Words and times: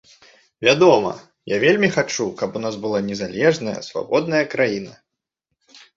Вядома, 0.67 1.11
я 1.55 1.59
вельмі 1.65 1.89
хачу, 1.97 2.25
каб 2.41 2.57
у 2.61 2.63
нас 2.65 2.75
была 2.85 3.03
незалежная, 3.11 3.77
свабодная 3.89 4.45
краіна. 4.55 4.99